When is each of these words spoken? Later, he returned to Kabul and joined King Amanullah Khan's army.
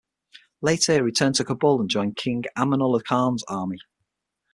Later, 0.61 0.93
he 0.93 0.99
returned 0.99 1.35
to 1.35 1.43
Kabul 1.43 1.79
and 1.79 1.87
joined 1.87 2.15
King 2.17 2.45
Amanullah 2.57 3.03
Khan's 3.03 3.43
army. 3.47 3.77